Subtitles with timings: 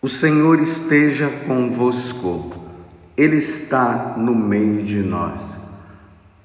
[0.00, 2.52] O Senhor esteja convosco,
[3.16, 5.58] Ele está no meio de nós.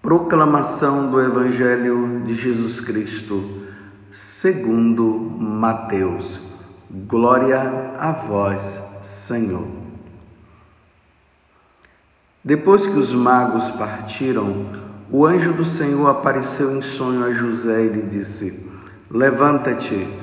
[0.01, 3.61] Proclamação do Evangelho de Jesus Cristo,
[4.09, 6.39] segundo Mateus.
[6.89, 9.67] Glória a vós, Senhor.
[12.43, 14.81] Depois que os magos partiram,
[15.11, 18.67] o anjo do Senhor apareceu em sonho a José e lhe disse:
[19.11, 20.22] Levanta-te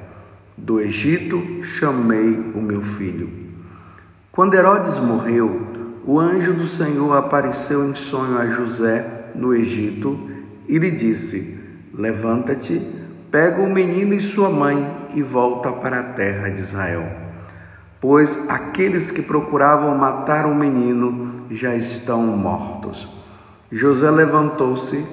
[0.61, 3.29] do Egito chamei o meu filho.
[4.31, 5.67] Quando Herodes morreu,
[6.05, 10.29] o anjo do Senhor apareceu em sonho a José no Egito
[10.67, 11.59] e lhe disse:
[11.93, 12.79] Levanta-te,
[13.31, 17.05] pega o menino e sua mãe e volta para a terra de Israel.
[17.99, 23.07] Pois aqueles que procuravam matar o menino já estão mortos.
[23.71, 25.05] José levantou-se,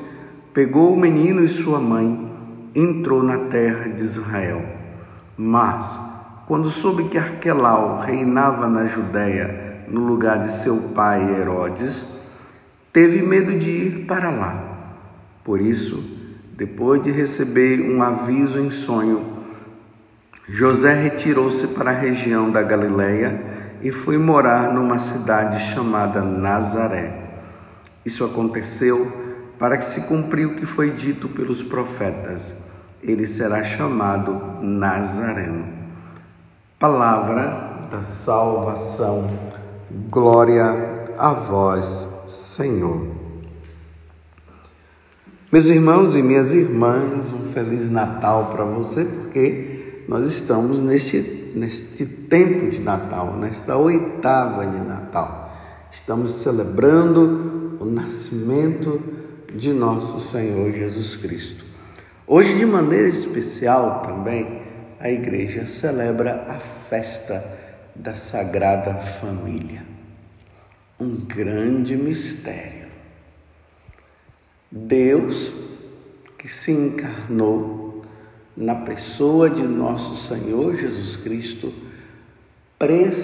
[0.53, 2.33] pegou o menino e sua mãe,
[2.75, 4.78] entrou na terra de Israel.
[5.41, 6.01] Mas,
[6.49, 12.05] quando soube que Arquelau reinava na Judéia no lugar de seu pai Herodes,
[12.93, 14.65] teve medo de ir para lá.
[15.45, 16.03] Por isso,
[16.57, 19.39] depois de receber um aviso em sonho,
[20.49, 23.41] José retirou-se para a região da Galiléia
[23.81, 27.13] e foi morar numa cidade chamada Nazaré.
[28.05, 29.07] Isso aconteceu
[29.57, 32.68] para que se cumpriu o que foi dito pelos profetas
[33.03, 35.67] ele será chamado Nazareno.
[36.79, 39.31] Palavra da salvação,
[40.11, 43.09] glória a vós, Senhor.
[45.51, 52.05] Meus irmãos e minhas irmãs, um feliz Natal para você, porque nós estamos neste, neste
[52.05, 55.51] tempo de Natal, nesta oitava de Natal.
[55.91, 59.01] Estamos celebrando o nascimento
[59.55, 61.68] de nosso Senhor Jesus Cristo.
[62.31, 64.61] Hoje, de maneira especial também,
[65.01, 67.43] a igreja celebra a festa
[67.95, 69.83] da Sagrada Família.
[71.01, 72.89] Um grande mistério.
[74.71, 75.51] Deus
[76.37, 78.05] que se encarnou
[78.55, 81.73] na pessoa de nosso Senhor Jesus Cristo
[82.79, 83.23] precisava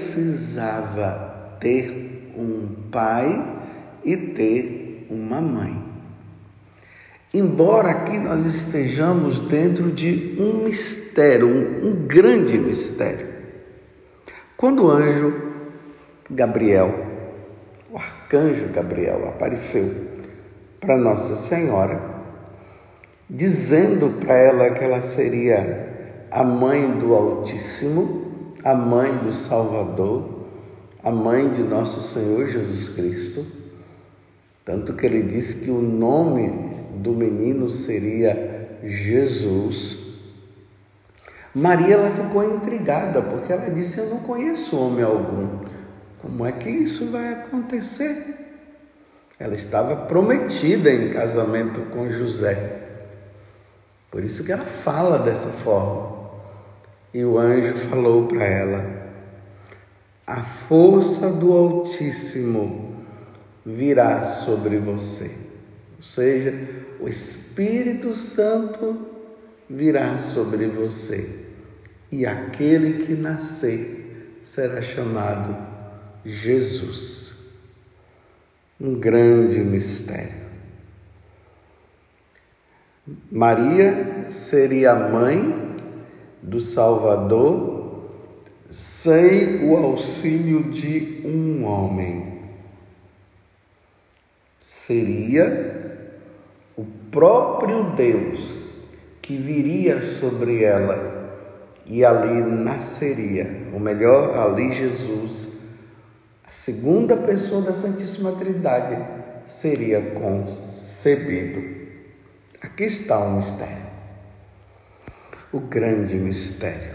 [1.60, 3.60] ter um pai
[4.02, 5.83] e ter uma mãe.
[7.34, 13.26] Embora aqui nós estejamos dentro de um mistério, um, um grande mistério.
[14.56, 15.34] Quando o anjo
[16.30, 16.94] Gabriel,
[17.90, 19.90] o arcanjo Gabriel, apareceu
[20.78, 22.00] para Nossa Senhora,
[23.28, 30.44] dizendo para ela que ela seria a mãe do Altíssimo, a mãe do Salvador,
[31.02, 33.44] a mãe de nosso Senhor Jesus Cristo.
[34.64, 36.63] Tanto que ele disse que o nome
[36.94, 39.98] do menino seria Jesus.
[41.54, 45.60] Maria ela ficou intrigada porque ela disse: Eu não conheço homem algum.
[46.18, 48.34] Como é que isso vai acontecer?
[49.38, 52.80] Ela estava prometida em casamento com José.
[54.10, 56.14] Por isso que ela fala dessa forma.
[57.12, 58.84] E o anjo falou para ela:
[60.26, 62.94] A força do Altíssimo
[63.64, 65.53] virá sobre você.
[66.04, 66.52] Ou seja,
[67.00, 69.06] o Espírito Santo
[69.70, 71.46] virá sobre você,
[72.12, 75.56] e aquele que nascer será chamado
[76.22, 77.54] Jesus.
[78.78, 80.44] Um grande mistério.
[83.32, 85.74] Maria seria a mãe
[86.42, 88.10] do Salvador
[88.68, 92.42] sem o auxílio de um homem.
[94.66, 95.83] Seria
[97.14, 98.52] próprio Deus
[99.22, 101.14] que viria sobre ela
[101.86, 105.48] e ali nasceria, ou melhor, ali Jesus,
[106.46, 108.98] a segunda pessoa da Santíssima Trindade,
[109.46, 111.62] seria concebido.
[112.60, 113.86] Aqui está o mistério,
[115.52, 116.94] o grande mistério.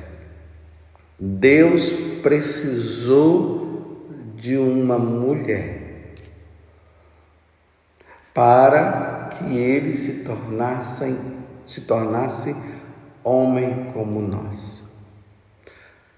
[1.18, 4.06] Deus precisou
[4.36, 6.14] de uma mulher
[8.34, 11.16] para que ele se tornasse,
[11.66, 12.56] se tornasse
[13.24, 14.90] homem como nós.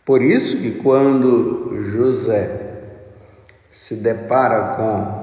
[0.05, 2.71] Por isso que quando José
[3.69, 5.21] se depara com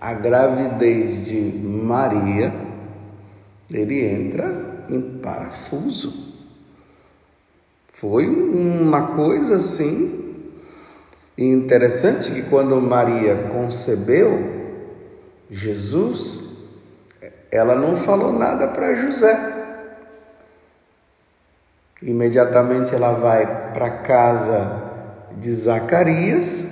[0.00, 2.52] a gravidez de Maria,
[3.70, 6.34] ele entra em parafuso.
[7.92, 10.26] Foi uma coisa assim
[11.36, 14.56] interessante que quando Maria concebeu
[15.50, 16.55] Jesus,
[17.56, 19.54] ela não falou nada para José.
[22.02, 24.82] Imediatamente ela vai para casa
[25.36, 26.66] de Zacarias,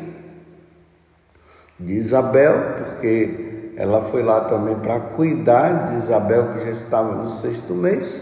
[1.78, 7.28] de Isabel, porque ela foi lá também para cuidar de Isabel, que já estava no
[7.28, 8.20] sexto mês.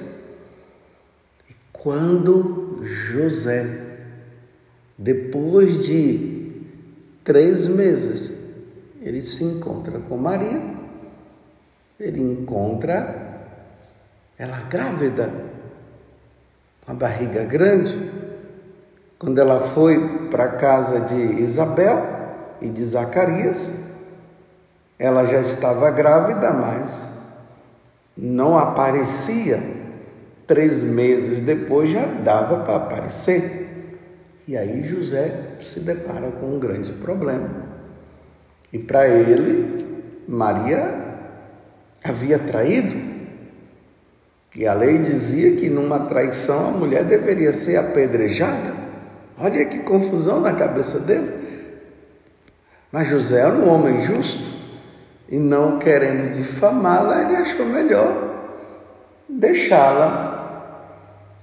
[1.49, 3.81] E quando José,
[4.97, 6.62] depois de
[7.25, 8.55] três meses,
[9.00, 10.61] ele se encontra com Maria,
[12.03, 13.15] ele encontra
[14.37, 15.31] ela grávida
[16.85, 18.11] com a barriga grande,
[19.19, 22.05] quando ela foi para a casa de Isabel
[22.61, 23.71] e de Zacarias,
[24.99, 27.21] ela já estava grávida, mas
[28.17, 29.63] não aparecia.
[30.45, 33.61] Três meses depois já dava para aparecer.
[34.49, 37.49] E aí José se depara com um grande problema.
[38.73, 41.02] E para ele, Maria
[42.05, 42.97] havia traído.
[44.55, 48.77] E a lei dizia que numa traição a mulher deveria ser apedrejada.
[49.39, 51.33] Olha que confusão na cabeça dele.
[52.91, 54.53] Mas José era um homem justo
[55.29, 58.31] e não querendo difamá-la, ele achou melhor
[59.29, 60.33] deixá-la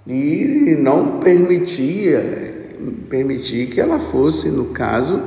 [0.06, 2.58] e não permitia
[3.10, 5.22] permitir que ela fosse, no caso,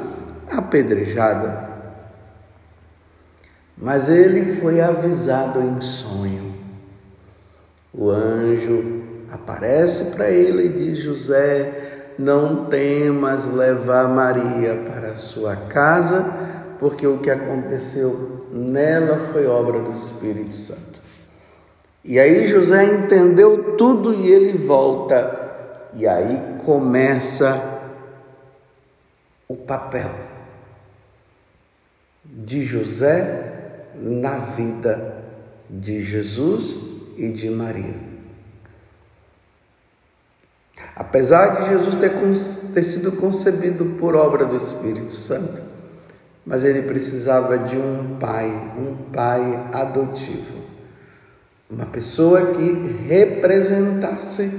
[0.50, 1.71] apedrejada.
[3.82, 6.52] Mas ele foi avisado em sonho
[7.94, 16.25] o anjo aparece para ele e diz: José, não temas levar Maria para sua casa,
[16.79, 21.02] porque o que aconteceu nela foi obra do Espírito Santo.
[22.02, 25.40] E aí José entendeu tudo e ele volta.
[25.93, 27.81] E aí começa
[29.46, 30.11] o papel
[32.25, 33.51] de José
[33.94, 35.24] na vida
[35.68, 36.76] de Jesus
[37.16, 38.12] e de Maria.
[40.94, 42.12] Apesar de Jesus ter,
[42.74, 45.62] ter sido concebido por obra do Espírito Santo,
[46.44, 50.58] mas ele precisava de um pai, um pai adotivo,
[51.70, 52.72] uma pessoa que
[53.08, 54.50] representasse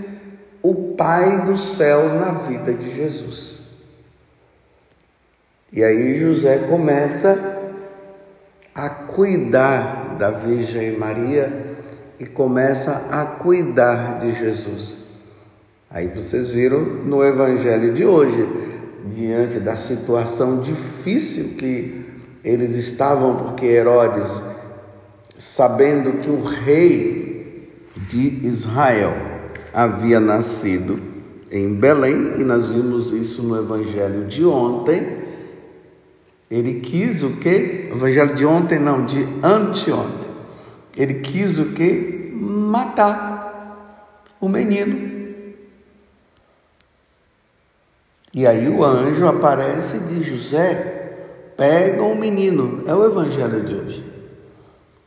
[0.64, 3.84] o Pai do céu na vida de Jesus.
[5.72, 7.63] E aí José começa
[8.76, 11.76] a cuidar da Virgem Maria
[12.20, 14.98] e começa a cuidar de Jesus.
[15.90, 18.50] Aí vocês viram no evangelho de hoje,
[19.06, 22.04] diante da situação difícil que
[22.44, 24.42] eles estavam, porque Herodes,
[25.38, 27.70] sabendo que o rei
[28.10, 29.14] de Israel
[29.74, 31.00] havia nascido
[31.52, 35.23] em Belém, e nós vimos isso no evangelho de ontem,
[36.54, 37.90] ele quis o quê?
[37.92, 40.30] Evangelho de ontem não, de anteontem.
[40.96, 42.32] Ele quis o que?
[42.32, 43.98] Matar
[44.40, 45.12] o menino.
[48.32, 53.74] E aí o anjo aparece e diz: José, pega o menino, é o evangelho de
[53.74, 54.06] hoje,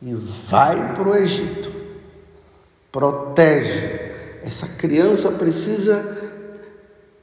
[0.01, 1.71] e vai para o Egito.
[2.91, 4.01] Protege.
[4.43, 6.35] Essa criança precisa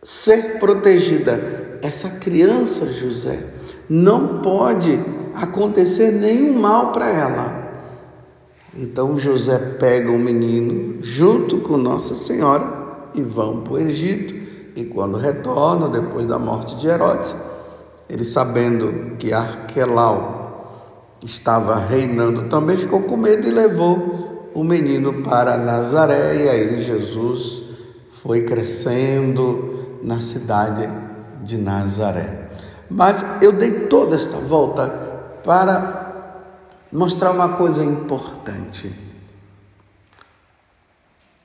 [0.03, 1.79] ser protegida.
[1.83, 3.54] Essa criança, José,
[3.89, 4.99] não pode
[5.35, 7.65] acontecer nenhum mal para ela.
[8.77, 12.67] Então José pega o menino junto com Nossa Senhora
[13.15, 14.35] e vão para o Egito.
[14.77, 17.35] E quando retorna, depois da morte de Herodes,
[18.09, 25.57] ele sabendo que Arquelau estava reinando também, ficou com medo e levou o menino para
[25.57, 26.45] Nazaré.
[26.45, 27.63] E aí Jesus
[28.23, 30.89] foi crescendo na cidade
[31.43, 32.44] de Nazaré.
[32.91, 34.89] Mas eu dei toda esta volta
[35.45, 36.05] para
[36.93, 38.95] mostrar uma coisa importante.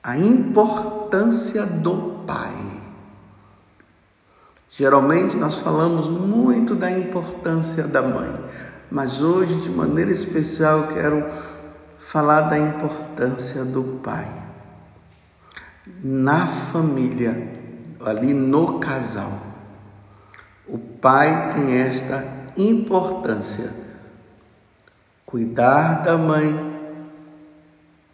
[0.02, 2.54] A importância do pai.
[4.70, 8.32] Geralmente nós falamos muito da importância da mãe,
[8.90, 11.26] mas hoje, de maneira especial, eu quero
[11.98, 14.28] falar da importância do pai.
[16.02, 17.52] Na família,
[18.00, 19.49] ali no casal,
[20.72, 22.24] o pai tem esta
[22.56, 23.80] importância
[25.30, 26.52] cuidar da mãe,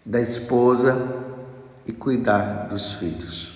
[0.04, 1.25] da esposa
[1.86, 3.52] e cuidar dos filhos.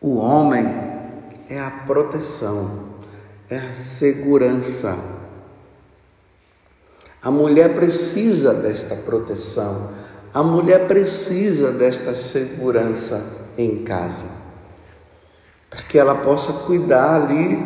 [0.00, 0.64] O homem
[1.48, 2.90] é a proteção,
[3.50, 4.96] é a segurança.
[7.20, 9.90] A mulher precisa desta proteção,
[10.32, 13.20] a mulher precisa desta segurança
[13.58, 14.28] em casa,
[15.70, 17.56] para que ela possa cuidar ali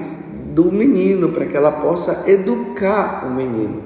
[0.52, 3.82] do menino, para que ela possa educar o menino.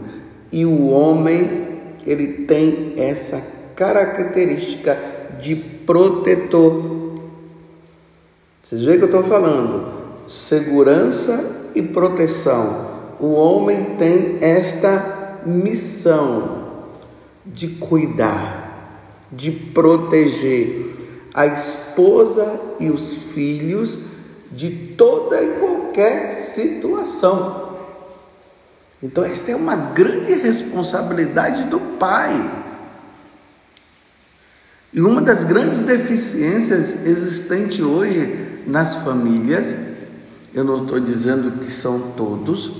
[0.50, 1.68] E o homem,
[2.04, 3.40] ele tem essa
[3.76, 4.98] característica
[5.38, 7.20] de protetor.
[8.62, 9.86] Vocês veem que eu estou falando?
[10.26, 12.88] Segurança e proteção.
[13.20, 16.66] O homem tem esta missão
[17.46, 20.97] de cuidar, de proteger
[21.34, 23.98] a esposa e os filhos
[24.50, 27.76] de toda e qualquer situação.
[29.02, 32.50] Então, esta é uma grande responsabilidade do pai.
[34.92, 39.74] E uma das grandes deficiências existentes hoje nas famílias,
[40.52, 42.72] eu não estou dizendo que são todos,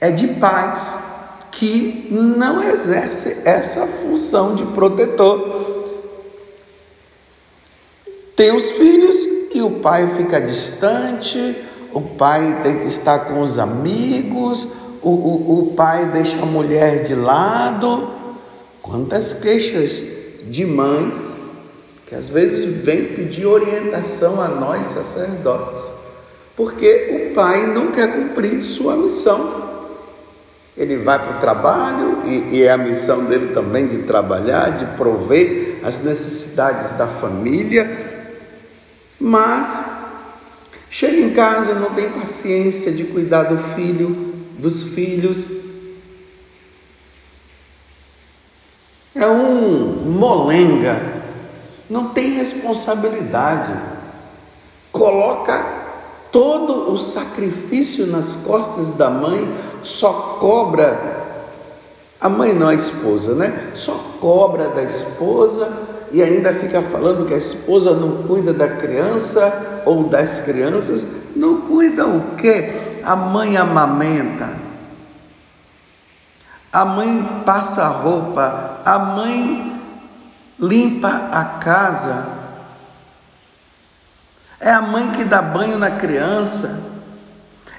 [0.00, 0.94] é de pais
[1.50, 5.61] que não exercem essa função de protetor.
[8.42, 9.16] Tem os filhos
[9.54, 11.56] e o pai fica distante,
[11.92, 14.66] o pai tem que estar com os amigos,
[15.00, 18.10] o, o, o pai deixa a mulher de lado.
[18.82, 20.02] Quantas queixas
[20.42, 21.36] de mães
[22.04, 25.88] que às vezes vêm pedir orientação a nós sacerdotes,
[26.56, 29.70] porque o pai não quer cumprir sua missão.
[30.76, 34.96] Ele vai para o trabalho e, e é a missão dele também de trabalhar, de
[34.96, 38.11] prover as necessidades da família,
[39.22, 39.80] mas
[40.90, 45.46] chega em casa não tem paciência de cuidar do filho, dos filhos,
[49.14, 51.22] é um molenga,
[51.88, 53.72] não tem responsabilidade,
[54.90, 55.64] coloca
[56.32, 59.48] todo o sacrifício nas costas da mãe,
[59.84, 61.22] só cobra,
[62.20, 63.70] a mãe não a esposa, né?
[63.76, 69.82] Só cobra da esposa e ainda fica falando que a esposa não cuida da criança
[69.86, 73.00] ou das crianças, não cuida o quê?
[73.02, 74.56] A mãe amamenta,
[76.70, 79.80] a mãe passa a roupa, a mãe
[80.60, 82.26] limpa a casa,
[84.60, 86.92] é a mãe que dá banho na criança,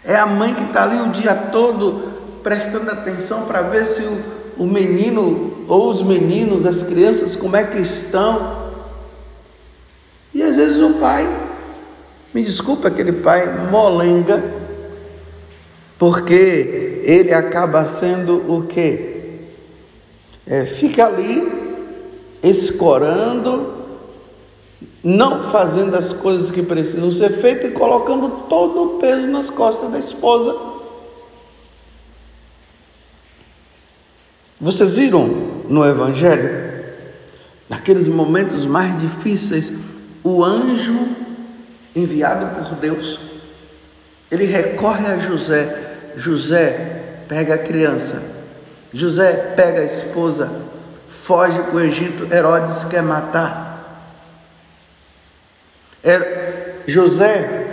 [0.04, 2.12] é a mãe que está ali o dia todo
[2.42, 7.63] prestando atenção para ver se o, o menino ou os meninos, as crianças, como é
[7.63, 8.72] que estão.
[10.34, 11.29] E às vezes o pai,
[12.34, 14.43] me desculpa aquele pai molenga,
[15.98, 19.13] porque ele acaba sendo o quê?
[20.46, 21.63] É, fica ali
[22.41, 23.74] escorando,
[25.03, 29.91] não fazendo as coisas que precisam ser feitas e colocando todo o peso nas costas
[29.91, 30.73] da esposa.
[34.63, 35.27] Vocês viram
[35.67, 36.50] no Evangelho,
[37.67, 39.74] naqueles momentos mais difíceis,
[40.24, 41.10] o anjo
[41.93, 43.20] enviado por Deus,
[44.32, 45.98] ele recorre a José.
[46.15, 48.24] José pega a criança,
[48.93, 50.50] José pega a esposa,
[51.10, 54.08] foge para o Egito, Herodes quer matar.
[56.88, 57.67] José,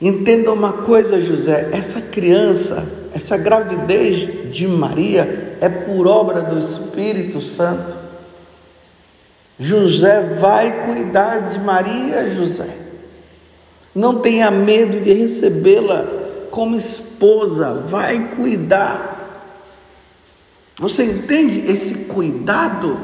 [0.00, 2.82] entenda uma coisa, José, essa criança,
[3.16, 7.96] essa gravidez de Maria é por obra do Espírito Santo.
[9.58, 12.76] José vai cuidar de Maria, José.
[13.94, 16.04] Não tenha medo de recebê-la
[16.50, 19.14] como esposa, vai cuidar.
[20.78, 22.98] Você entende esse cuidado?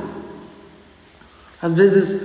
[1.63, 2.21] Às vezes,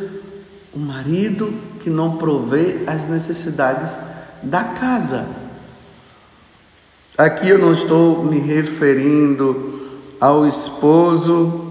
[0.74, 3.92] o marido que não provê as necessidades
[4.44, 5.47] da casa.
[7.18, 9.90] Aqui eu não estou me referindo
[10.22, 11.66] ao esposo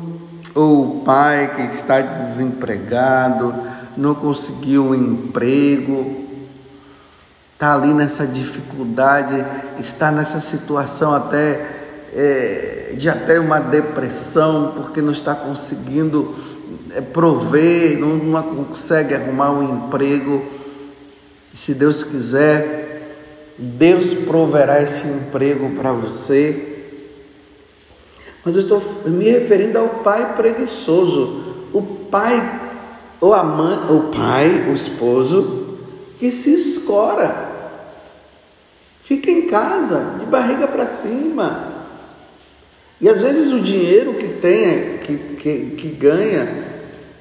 [0.53, 3.55] ou o pai que está desempregado,
[3.97, 6.27] não conseguiu um emprego,
[7.53, 9.47] está ali nessa dificuldade,
[9.79, 11.65] está nessa situação até
[12.13, 16.35] é, de até uma depressão, porque não está conseguindo
[16.91, 20.45] é, prover, não, não consegue arrumar um emprego.
[21.55, 22.86] Se Deus quiser,
[23.59, 26.75] Deus proverá esse emprego para você.
[28.45, 32.61] Mas eu estou me referindo ao pai preguiçoso, o pai
[33.21, 35.79] ou a mãe, o pai, o esposo
[36.19, 37.47] que se escora
[39.07, 41.87] Fica em casa, de barriga para cima.
[43.01, 46.67] E às vezes o dinheiro que tem, que, que, que ganha,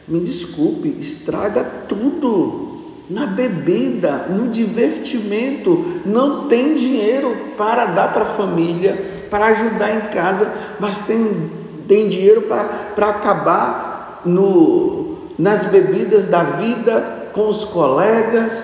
[0.08, 2.65] me desculpe, estraga tudo.
[3.10, 10.02] Na bebida, no divertimento, não tem dinheiro para dar para a família, para ajudar em
[10.14, 11.52] casa, mas tem,
[11.88, 18.62] tem dinheiro para acabar no, nas bebidas da vida com os colegas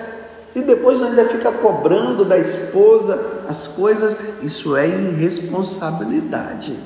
[0.55, 6.77] e depois ainda fica cobrando da esposa as coisas, isso é irresponsabilidade.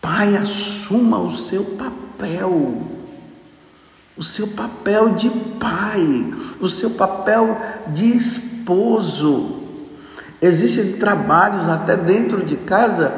[0.00, 2.82] Pai, assuma o seu papel,
[4.18, 7.56] o seu papel de pai, o seu papel
[7.86, 9.62] de esposo.
[10.42, 13.12] Existem trabalhos até dentro de casa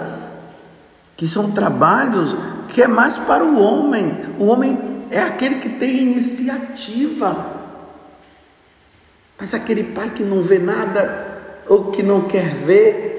[1.16, 2.36] que são trabalhos
[2.68, 4.16] que é mais para o homem.
[4.38, 4.78] O homem
[5.10, 7.58] é aquele que tem iniciativa.
[9.38, 13.10] Mas aquele pai que não vê nada ou que não quer ver,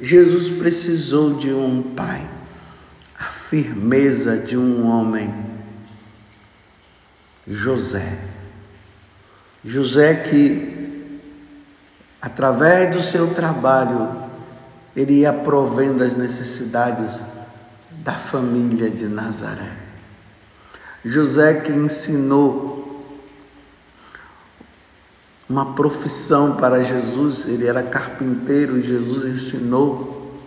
[0.00, 2.26] Jesus precisou de um pai,
[3.50, 5.34] firmeza de um homem,
[7.48, 8.16] José.
[9.64, 11.20] José que,
[12.22, 14.08] através do seu trabalho,
[14.94, 17.20] ele ia provendo as necessidades
[17.90, 19.72] da família de Nazaré.
[21.04, 23.04] José que ensinou
[25.48, 30.38] uma profissão para Jesus, ele era carpinteiro Jesus ensinou,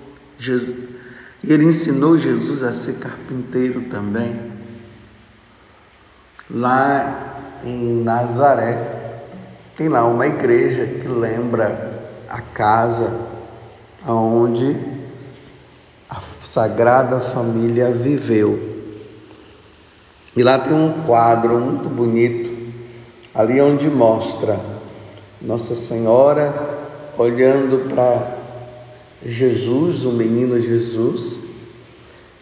[1.52, 4.54] ele ensinou Jesus a ser carpinteiro também.
[6.50, 9.22] Lá em Nazaré,
[9.76, 13.12] tem lá uma igreja que lembra a casa
[14.08, 14.78] onde
[16.10, 18.72] a Sagrada Família viveu.
[20.36, 22.52] E lá tem um quadro muito bonito,
[23.34, 24.60] ali onde mostra
[25.42, 26.54] nossa Senhora
[27.18, 28.43] olhando para
[29.26, 31.40] Jesus, o menino Jesus,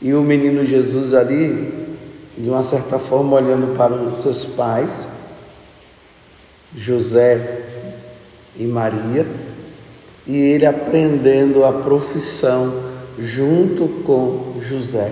[0.01, 1.87] e o menino Jesus ali,
[2.37, 5.07] de uma certa forma, olhando para os seus pais,
[6.75, 7.61] José
[8.57, 9.25] e Maria,
[10.25, 12.73] e ele aprendendo a profissão
[13.19, 15.11] junto com José.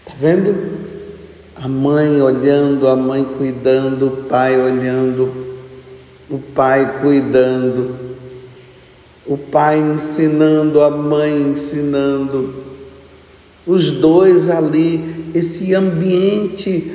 [0.00, 0.86] Está vendo?
[1.56, 5.46] A mãe olhando, a mãe cuidando, o pai olhando
[6.28, 8.05] o pai cuidando,
[9.28, 12.54] o pai ensinando, a mãe ensinando,
[13.66, 16.92] os dois ali, esse ambiente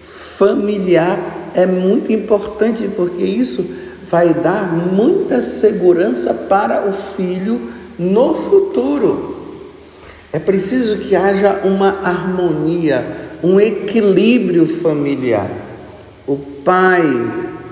[0.00, 3.66] familiar é muito importante porque isso
[4.04, 7.60] vai dar muita segurança para o filho
[7.98, 9.36] no futuro.
[10.32, 13.04] É preciso que haja uma harmonia,
[13.42, 15.50] um equilíbrio familiar.
[16.26, 17.02] O pai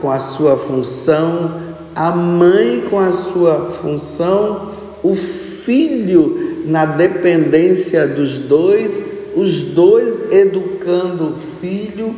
[0.00, 1.65] com a sua função,
[1.96, 9.00] a mãe com a sua função, o filho na dependência dos dois,
[9.34, 12.14] os dois educando o filho.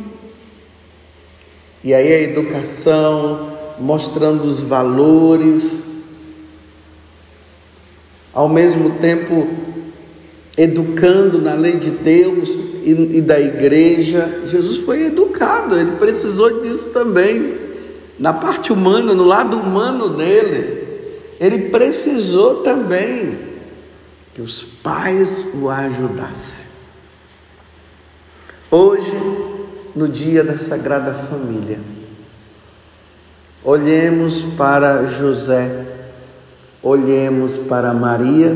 [1.81, 5.79] E aí a educação, mostrando os valores,
[8.33, 9.47] ao mesmo tempo
[10.57, 14.41] educando na lei de Deus e, e da igreja.
[14.45, 17.68] Jesus foi educado, ele precisou disso também
[18.19, 20.79] na parte humana, no lado humano dele,
[21.39, 23.39] ele precisou também
[24.35, 26.65] que os pais o ajudassem.
[28.69, 29.17] Hoje,
[29.95, 31.79] no dia da Sagrada Família,
[33.63, 35.85] olhemos para José,
[36.83, 38.55] olhemos para Maria,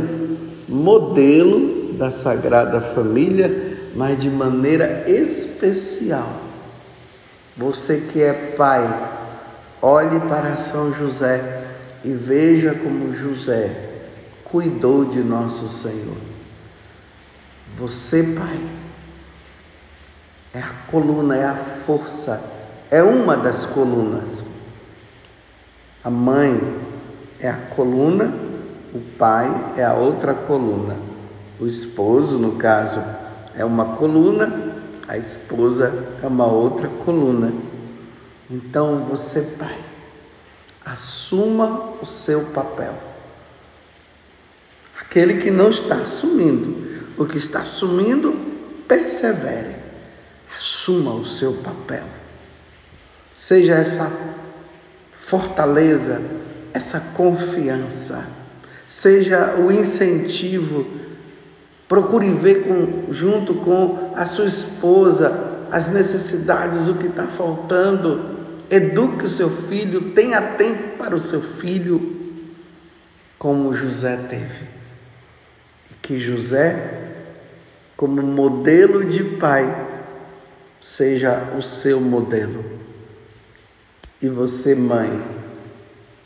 [0.68, 6.42] modelo da Sagrada Família, mas de maneira especial.
[7.56, 9.23] Você que é pai,
[9.86, 11.62] Olhe para São José
[12.06, 13.90] e veja como José
[14.46, 16.16] cuidou de nosso Senhor.
[17.78, 18.62] Você, Pai,
[20.54, 22.42] é a coluna, é a força,
[22.90, 24.42] é uma das colunas.
[26.02, 26.62] A mãe
[27.42, 28.34] é a coluna,
[28.96, 30.96] o pai é a outra coluna.
[31.60, 33.04] O esposo, no caso,
[33.54, 34.76] é uma coluna,
[35.10, 35.94] a esposa
[36.24, 37.73] é uma outra coluna.
[38.54, 39.76] Então você, pai,
[40.86, 42.94] assuma o seu papel.
[45.02, 48.36] Aquele que não está assumindo, o que está assumindo,
[48.88, 49.76] persevere.
[50.56, 52.04] Assuma o seu papel.
[53.36, 54.12] Seja essa
[55.18, 56.22] fortaleza,
[56.76, 58.28] essa confiança,
[58.88, 60.86] seja o incentivo.
[61.90, 68.33] Procure ver com, junto com a sua esposa as necessidades, o que está faltando
[68.70, 72.22] Eduque o seu filho, tenha tempo para o seu filho,
[73.38, 74.66] como José teve.
[75.92, 77.04] E que José
[77.96, 79.64] como modelo de pai,
[80.82, 82.66] seja o seu modelo.
[84.22, 85.24] E você, mãe,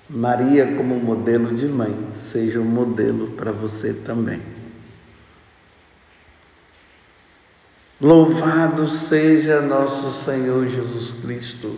[0.10, 4.42] Maria, como modelo de mãe, seja um modelo para você também.
[8.00, 11.78] Louvado seja nosso Senhor Jesus Cristo,